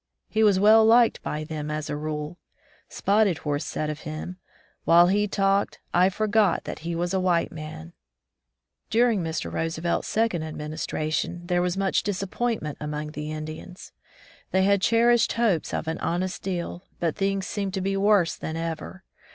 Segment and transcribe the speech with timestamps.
[0.27, 2.39] He was well liked by them as a rule.
[2.89, 4.37] Spotted Horse said of him,
[4.83, 7.93] "While he talked, I forgot that he was a white man."
[8.89, 9.53] During Mr.
[9.53, 13.91] Roosevelt*s second admin istration, there was much disappointment among the Indians.
[14.49, 18.57] They had cherished hopes of an honest deal^ but things seemed to be worse than
[18.57, 19.03] ever.